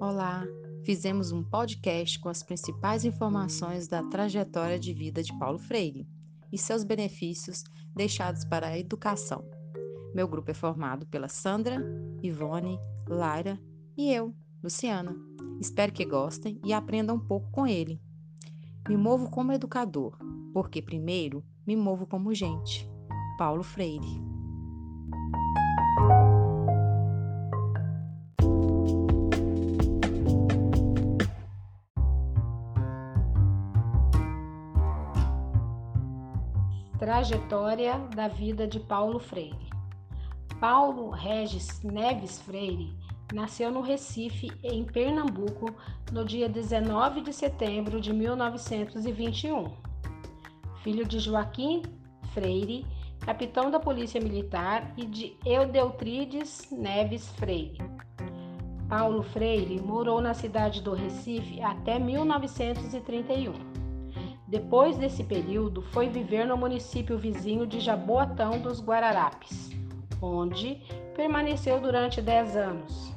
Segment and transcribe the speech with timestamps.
[0.00, 0.44] Olá,
[0.84, 6.06] fizemos um podcast com as principais informações da trajetória de vida de Paulo Freire
[6.52, 7.62] e seus benefícios
[7.94, 9.44] deixados para a educação.
[10.12, 11.80] Meu grupo é formado pela Sandra,
[12.22, 13.58] Ivone, Laira
[13.96, 15.14] e eu, Luciana.
[15.60, 18.00] Espero que gostem e aprendam um pouco com ele.
[18.88, 20.18] Me movo como educador,
[20.52, 22.88] porque primeiro me movo como gente.
[23.38, 24.22] Paulo Freire.
[37.24, 39.70] Trajetória da vida de Paulo Freire.
[40.60, 42.94] Paulo Regis Neves Freire
[43.32, 45.74] nasceu no Recife, em Pernambuco,
[46.12, 49.72] no dia 19 de setembro de 1921.
[50.82, 51.80] Filho de Joaquim
[52.34, 52.86] Freire,
[53.20, 57.78] capitão da Polícia Militar, e de Eudeltrides Neves Freire.
[58.86, 63.73] Paulo Freire morou na cidade do Recife até 1931.
[64.54, 69.72] Depois desse período, foi viver no município vizinho de Jaboatão dos Guararapes,
[70.22, 70.80] onde
[71.12, 73.12] permaneceu durante 10 anos.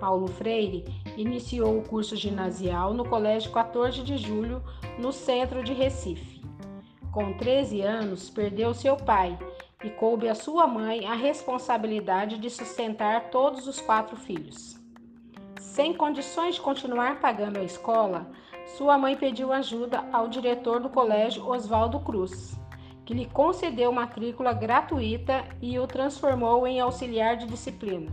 [0.00, 4.64] Paulo Freire iniciou o curso ginasial no Colégio 14 de Julho,
[4.98, 6.42] no centro de Recife.
[7.12, 9.38] Com 13 anos, perdeu seu pai
[9.84, 14.80] e coube à sua mãe a responsabilidade de sustentar todos os quatro filhos.
[15.60, 18.32] Sem condições de continuar pagando a escola,
[18.76, 22.58] sua mãe pediu ajuda ao diretor do colégio Oswaldo Cruz,
[23.04, 28.10] que lhe concedeu matrícula gratuita e o transformou em auxiliar de disciplina,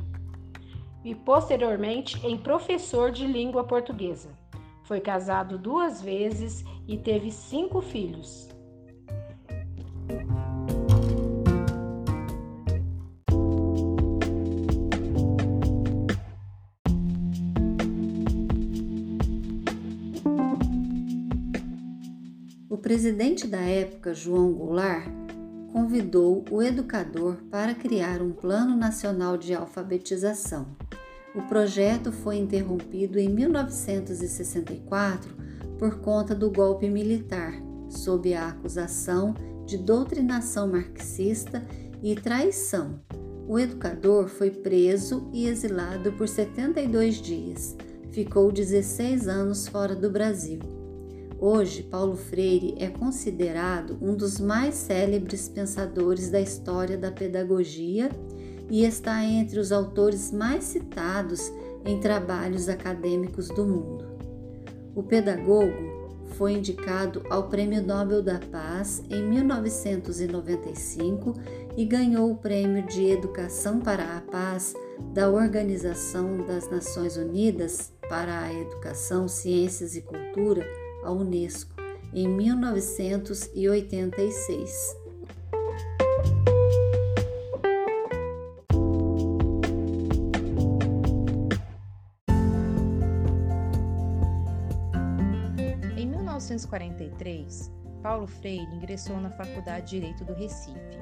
[1.03, 4.37] e posteriormente em professor de língua portuguesa.
[4.83, 8.48] Foi casado duas vezes e teve cinco filhos.
[22.80, 25.12] Presidente da época, João Goulart,
[25.72, 30.66] convidou o educador para criar um Plano Nacional de Alfabetização.
[31.36, 35.30] O projeto foi interrompido em 1964
[35.78, 37.54] por conta do golpe militar,
[37.88, 39.36] sob a acusação
[39.66, 41.64] de doutrinação marxista
[42.02, 43.00] e traição.
[43.48, 47.76] O educador foi preso e exilado por 72 dias.
[48.11, 50.79] Ficou 16 anos fora do Brasil.
[51.42, 58.10] Hoje, Paulo Freire é considerado um dos mais célebres pensadores da história da pedagogia
[58.70, 61.49] e está entre os autores mais citados
[61.86, 64.05] em trabalhos acadêmicos do mundo.
[64.94, 71.36] O pedagogo foi indicado ao Prêmio Nobel da Paz em 1995
[71.78, 74.73] e ganhou o Prêmio de Educação para a Paz
[75.14, 81.76] da Organização das Nações Unidas para a Educação, Ciências e Cultura à Unesco
[82.14, 84.98] em 1986.
[95.98, 97.71] Em 1943,
[98.02, 100.98] Paulo Freire ingressou na Faculdade de Direito do Recife.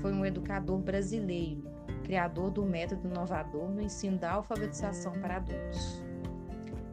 [0.00, 1.68] Foi um educador brasileiro,
[2.04, 6.07] criador do método inovador no ensino da alfabetização para adultos.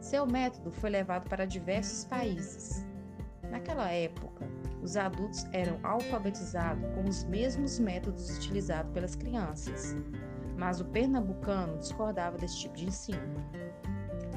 [0.06, 2.86] Seu método foi levado para diversos países.
[3.50, 4.46] Naquela época,
[4.80, 9.96] os adultos eram alfabetizados com os mesmos métodos utilizados pelas crianças,
[10.56, 13.18] mas o pernambucano discordava desse tipo de ensino.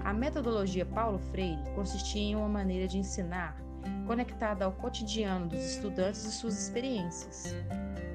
[0.03, 3.55] A metodologia Paulo Freire consistia em uma maneira de ensinar
[4.07, 7.53] conectada ao cotidiano dos estudantes e suas experiências.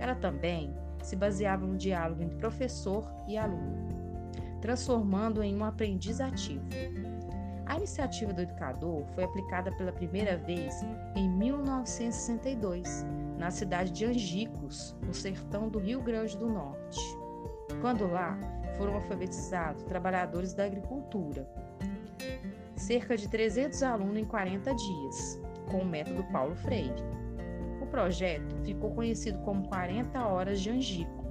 [0.01, 3.87] Ela também se baseava no diálogo entre professor e aluno,
[4.61, 6.65] transformando em um aprendiz ativo.
[7.67, 10.83] A iniciativa do educador foi aplicada pela primeira vez
[11.17, 13.07] em 1962,
[13.39, 17.01] na cidade de Angicos, no sertão do Rio Grande do Norte.
[17.81, 18.39] Quando lá
[18.77, 21.49] foram alfabetizados trabalhadores da agricultura,
[22.77, 25.41] cerca de 300 alunos em 40 dias,
[25.71, 27.03] com o método Paulo Freire.
[27.81, 31.25] O projeto ficou conhecido como 40 Horas de Angico.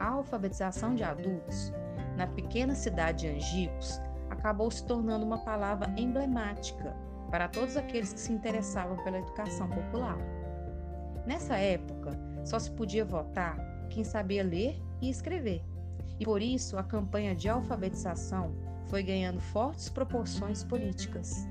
[0.00, 1.72] A alfabetização de adultos
[2.16, 4.00] na pequena cidade de Angicos
[4.32, 6.96] acabou se tornando uma palavra emblemática
[7.30, 10.18] para todos aqueles que se interessavam pela educação popular.
[11.26, 13.56] Nessa época, só se podia votar
[13.88, 15.62] quem sabia ler e escrever,
[16.18, 18.52] e por isso a campanha de alfabetização
[18.86, 21.46] foi ganhando fortes proporções políticas.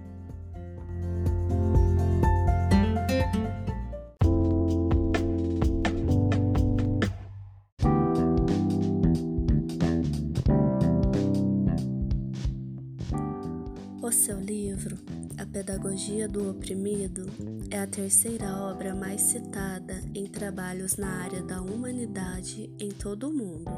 [14.22, 15.00] Seu livro,
[15.40, 17.26] A Pedagogia do Oprimido,
[17.72, 23.34] é a terceira obra mais citada em trabalhos na área da humanidade em todo o
[23.34, 23.72] mundo.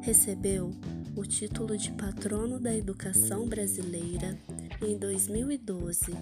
[0.00, 0.70] Recebeu
[1.16, 4.38] o título de Patrono da Educação Brasileira
[4.80, 6.12] em 2012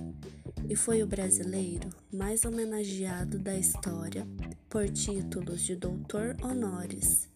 [0.66, 4.26] e foi o brasileiro mais homenageado da história
[4.70, 7.28] por títulos de doutor honoris,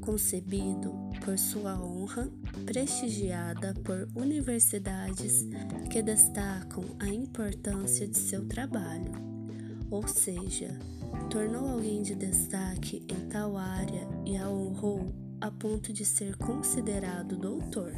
[0.00, 0.92] concebido
[1.24, 2.28] por sua honra,
[2.64, 5.46] prestigiada por universidades
[5.90, 9.12] que destacam a importância de seu trabalho,
[9.90, 10.78] ou seja,
[11.30, 17.36] tornou alguém de destaque em tal área e a honrou a ponto de ser considerado
[17.36, 17.92] doutor.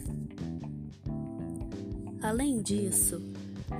[2.23, 3.21] Além disso,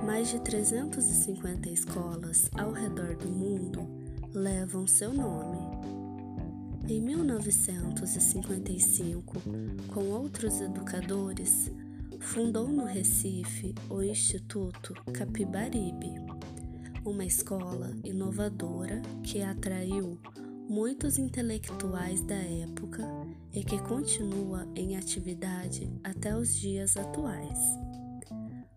[0.05, 3.87] mais de 350 escolas ao redor do mundo
[4.33, 6.02] levam seu nome.
[6.87, 9.41] Em 1955,
[9.93, 11.71] com outros educadores,
[12.19, 16.15] fundou no Recife o Instituto Capibaribe,
[17.05, 20.19] uma escola inovadora que atraiu
[20.67, 23.07] muitos intelectuais da época
[23.53, 27.59] e que continua em atividade até os dias atuais.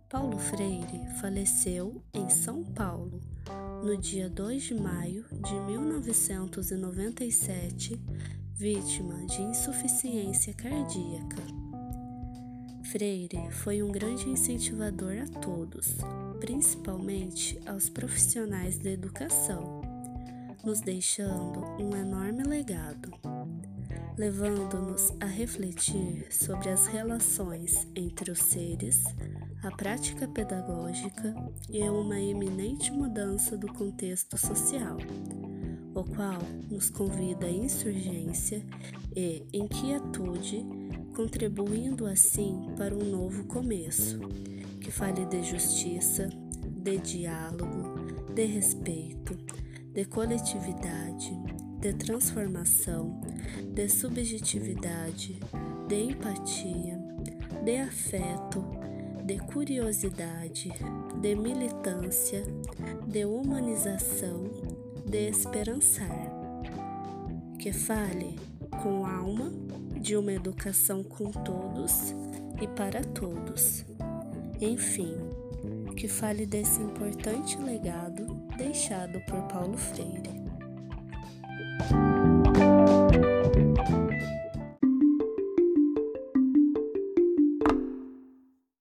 [0.08, 3.20] Paulo Freire faleceu em São Paulo
[3.82, 7.99] no dia 2 de maio de 1997,
[8.55, 11.43] vítima de insuficiência cardíaca.
[12.84, 15.96] Freire foi um grande incentivador a todos,
[16.40, 19.81] principalmente aos profissionais da educação,
[20.64, 23.11] nos deixando um enorme legado
[24.17, 29.02] levando-nos a refletir sobre as relações entre os seres,
[29.62, 31.34] a prática pedagógica
[31.68, 34.96] e uma eminente mudança do contexto social,
[35.94, 36.38] o qual
[36.70, 38.64] nos convida à insurgência
[39.14, 40.64] e inquietude,
[41.14, 44.18] contribuindo assim para um novo começo,
[44.80, 46.28] que fale de justiça,
[46.64, 49.36] de diálogo, de respeito,
[49.92, 51.32] de coletividade,
[51.80, 53.20] de transformação,
[53.74, 55.40] de subjetividade,
[55.88, 56.98] de empatia,
[57.64, 58.64] de afeto,
[59.26, 60.73] de curiosidade,
[61.20, 62.44] de militância,
[63.08, 64.44] de humanização,
[65.05, 66.31] de esperançar.
[67.58, 68.38] Que fale
[68.82, 69.50] com alma
[70.00, 72.14] de uma educação com todos
[72.62, 73.84] e para todos.
[74.61, 75.17] Enfim,
[75.96, 78.26] que fale desse importante legado
[78.56, 80.46] deixado por Paulo Freire.